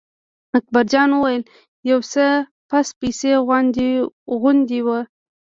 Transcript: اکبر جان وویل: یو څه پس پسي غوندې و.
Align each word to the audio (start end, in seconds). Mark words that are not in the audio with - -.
اکبر 0.57 0.83
جان 0.91 1.09
وویل: 1.13 1.43
یو 1.89 1.99
څه 2.11 2.25
پس 2.69 2.87
پسي 2.99 3.31
غوندې 4.31 4.79
و. 4.85 4.87